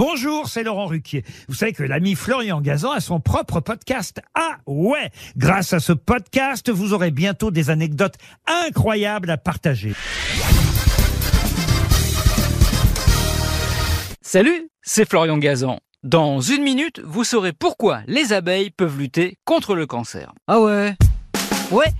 [0.00, 1.24] Bonjour, c'est Laurent Ruquier.
[1.46, 4.22] Vous savez que l'ami Florian Gazan a son propre podcast.
[4.34, 8.14] Ah ouais Grâce à ce podcast, vous aurez bientôt des anecdotes
[8.46, 9.92] incroyables à partager.
[14.22, 15.80] Salut, c'est Florian Gazan.
[16.02, 20.32] Dans une minute, vous saurez pourquoi les abeilles peuvent lutter contre le cancer.
[20.46, 20.94] Ah ouais
[21.70, 21.92] Ouais,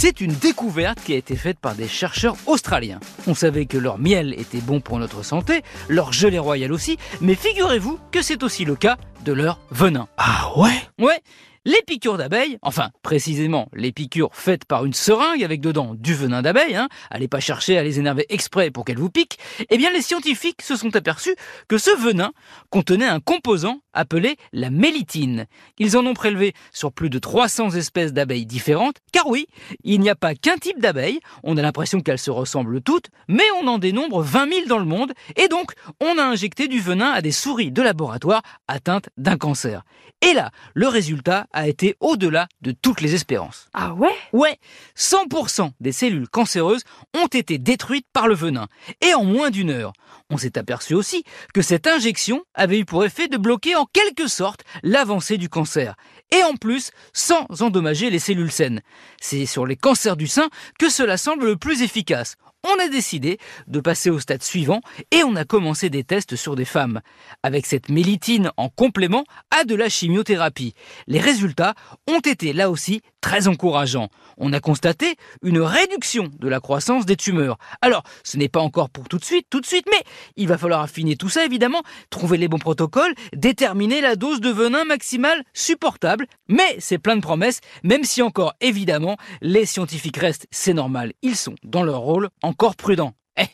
[0.00, 3.00] c'est une découverte qui a été faite par des chercheurs australiens.
[3.26, 7.34] On savait que leur miel était bon pour notre santé, leur gelée royale aussi, mais
[7.34, 10.06] figurez-vous que c'est aussi le cas de leur venin.
[10.16, 10.80] Ah ouais?
[11.00, 11.20] Ouais,
[11.64, 16.42] les piqûres d'abeilles, enfin précisément les piqûres faites par une seringue avec dedans du venin
[16.42, 19.38] d'abeille, hein, allez pas chercher à les énerver exprès pour qu'elles vous piquent,
[19.68, 21.34] eh bien les scientifiques se sont aperçus
[21.66, 22.30] que ce venin
[22.70, 25.46] contenait un composant appelé la mélitine.
[25.78, 29.46] Ils en ont prélevé sur plus de 300 espèces d'abeilles différentes, car oui,
[29.84, 33.44] il n'y a pas qu'un type d'abeille, on a l'impression qu'elles se ressemblent toutes, mais
[33.60, 37.10] on en dénombre 20 000 dans le monde, et donc on a injecté du venin
[37.10, 39.82] à des souris de laboratoire atteintes d'un cancer.
[40.20, 43.68] Et là, le résultat a été au-delà de toutes les espérances.
[43.72, 44.14] Ah ouais?
[44.32, 44.58] Ouais,
[44.96, 46.82] 100% des cellules cancéreuses
[47.16, 48.66] ont été détruites par le venin,
[49.00, 49.92] et en moins d'une heure.
[50.30, 54.28] On s'est aperçu aussi que cette injection avait eu pour effet de bloquer en quelque
[54.28, 55.94] sorte l'avancée du cancer,
[56.30, 58.82] et en plus sans endommager les cellules saines.
[59.20, 63.38] C'est sur les cancers du sein que cela semble le plus efficace on a décidé
[63.66, 67.00] de passer au stade suivant et on a commencé des tests sur des femmes,
[67.42, 70.74] avec cette mélitine en complément à de la chimiothérapie.
[71.06, 71.74] Les résultats
[72.08, 74.08] ont été là aussi très encourageants.
[74.36, 77.58] On a constaté une réduction de la croissance des tumeurs.
[77.80, 80.02] Alors, ce n'est pas encore pour tout de suite, tout de suite, mais
[80.36, 84.50] il va falloir affiner tout ça évidemment, trouver les bons protocoles, déterminer la dose de
[84.50, 86.26] venin maximale supportable.
[86.48, 91.36] Mais c'est plein de promesses, même si encore évidemment les scientifiques restent, c'est normal, ils
[91.36, 93.12] sont dans leur rôle encore prudents.
[93.36, 93.46] Eh,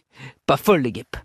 [0.47, 1.17] pas folle les guêpes.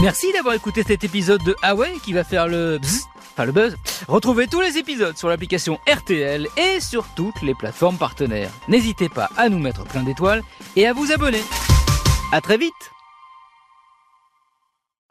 [0.00, 3.76] Merci d'avoir écouté cet épisode de Huawei qui va faire le bzz, enfin le buzz.
[4.08, 8.50] Retrouvez tous les épisodes sur l'application RTL et sur toutes les plateformes partenaires.
[8.68, 10.42] N'hésitez pas à nous mettre plein d'étoiles
[10.76, 11.42] et à vous abonner.
[12.32, 12.72] À très vite